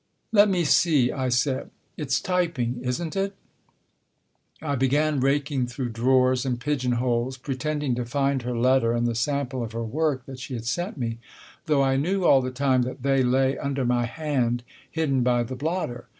[0.31, 3.35] "Let me see," I said," it's typing, isn't it?"
[4.59, 9.05] I began raking through drawers and pigeon holes, pre tending to find her letter and
[9.05, 11.19] the sample of her work that she had sent me,
[11.67, 15.55] though I knew all the time that they lay under my hand hidden by the
[15.55, 16.07] blotter.